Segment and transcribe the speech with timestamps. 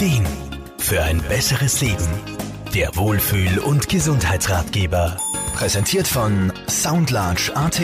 [0.00, 0.24] Ideen
[0.78, 2.08] für ein besseres Leben.
[2.74, 5.18] Der Wohlfühl- und Gesundheitsratgeber.
[5.54, 7.82] Präsentiert von Soundlarge AT.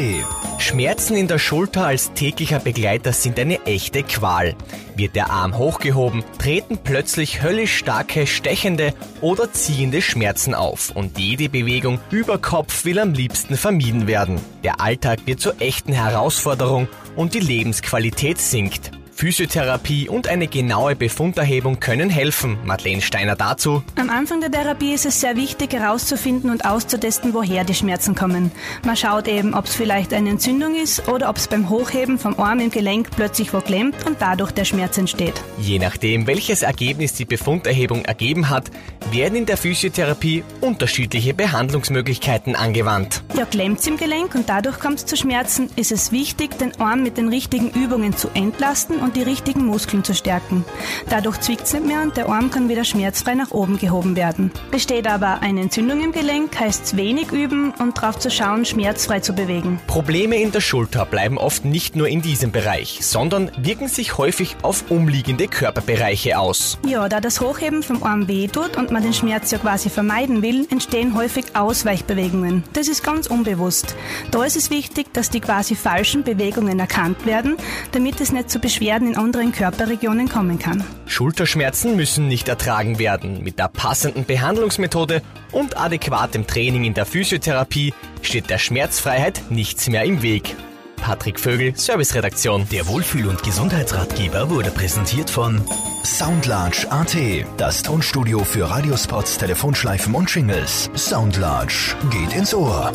[0.57, 4.55] Schmerzen in der Schulter als täglicher Begleiter sind eine echte Qual.
[4.95, 11.51] Wird der Arm hochgehoben, treten plötzlich höllisch starke, stechende oder ziehende Schmerzen auf und jede
[11.51, 14.41] Bewegung über Kopf will am liebsten vermieden werden.
[14.65, 18.91] Der Alltag wird zur echten Herausforderung und die Lebensqualität sinkt.
[19.17, 22.59] Physiotherapie und eine genaue Befunderhebung können helfen.
[22.67, 23.83] Madeleine Steiner dazu.
[23.99, 28.53] Am Anfang der Therapie ist es sehr wichtig herauszufinden und auszutesten, woher die Schmerzen kommen.
[28.85, 32.39] Man schaut eben, ob es vielleicht eine Entzündung ist oder ob es beim Hochheben vom
[32.39, 35.41] Arm im Gelenk plötzlich wo klemmt und dadurch der Schmerz entsteht.
[35.59, 38.71] Je nachdem, welches Ergebnis die Befunderhebung ergeben hat,
[39.13, 43.23] werden in der Physiotherapie unterschiedliche Behandlungsmöglichkeiten angewandt.
[43.35, 47.03] Ja, klemmt im Gelenk und dadurch kommt es zu Schmerzen, ist es wichtig, den Arm
[47.03, 50.65] mit den richtigen Übungen zu entlasten und die richtigen Muskeln zu stärken.
[51.09, 54.51] Dadurch zwickt es nicht mehr und der Arm kann wieder schmerzfrei nach oben gehoben werden.
[54.73, 59.21] Besteht aber eine Entzündung im Gelenk, heißt es wenig üben und darauf zu schauen, schmerzfrei
[59.21, 59.79] zu bewegen.
[59.87, 64.57] Probleme in der Schulter bleiben oft nicht nur in diesem Bereich, sondern wirken sich häufig
[64.63, 66.79] auf umliegende Körperbereiche aus.
[66.85, 70.43] Ja, da das Hochheben vom Arm weh tut und man den Schmerz ja quasi vermeiden
[70.43, 72.65] will, entstehen häufig Ausweichbewegungen.
[72.73, 73.95] Das ist ganz unbewusst.
[74.33, 77.57] Da ist es wichtig, dass die quasi falschen Bewegungen erkannt werden,
[77.93, 80.85] damit es nicht zu Beschwerden in anderen Körperregionen kommen kann.
[81.07, 83.43] Schulterschmerzen müssen nicht ertragen werden.
[83.43, 90.05] Mit der passenden Behandlungsmethode und adäquatem Training in der Physiotherapie steht der Schmerzfreiheit nichts mehr
[90.05, 90.55] im Weg.
[90.97, 92.67] Patrick Vögel, Serviceredaktion.
[92.71, 95.63] Der Wohlfühl- und Gesundheitsratgeber wurde präsentiert von
[96.05, 97.17] Soundlarge AT.
[97.57, 100.91] Das Tonstudio für Radiospots, Telefonschleifen und Jingles.
[100.95, 102.93] Soundlarge geht ins Ohr.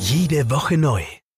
[0.00, 1.02] Jede Woche neu.